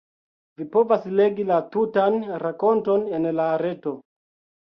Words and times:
Vi 0.59 0.65
povas 0.75 1.03
legi 1.19 1.45
la 1.49 1.59
tutan 1.75 2.17
rakonton 2.45 3.05
en 3.19 3.27
la 3.41 3.47
reto. 3.65 3.93